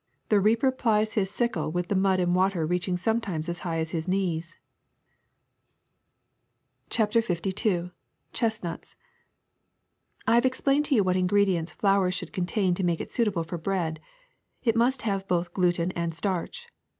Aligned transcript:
The 0.29 0.39
reaper 0.41 0.71
plies 0.71 1.13
his 1.13 1.29
sickle 1.29 1.71
with 1.71 1.89
the 1.89 1.95
mud 1.95 2.19
and 2.19 2.33
water 2.33 2.65
reaching 2.65 2.97
sometimes 2.97 3.47
as 3.47 3.59
high 3.59 3.77
as 3.77 3.91
his 3.91 4.07
knees.'' 4.07 4.55
1 6.97 7.11
See 7.11 7.21
"Field, 7.21 7.25
Forest, 7.27 7.45
and 7.45 7.45
Farm." 7.45 7.47
CHAPTER 7.47 7.47
LII 7.83 7.91
CHESTNUTS 8.33 8.95
T 8.95 8.95
HAVE 10.31 10.45
explained 10.47 10.85
to 10.85 10.95
you 10.95 11.03
what 11.03 11.15
ingredients 11.17 11.73
flour 11.73 12.07
X 12.07 12.15
should 12.15 12.33
contain 12.33 12.73
to 12.73 12.83
make 12.83 12.99
it 12.99 13.11
suitable 13.11 13.43
for 13.43 13.59
bread. 13.59 13.99
It 14.63 14.75
must 14.75 15.03
have 15.03 15.27
both 15.27 15.53
gluten 15.53 15.91
and 15.91 16.15
starch. 16.15 16.69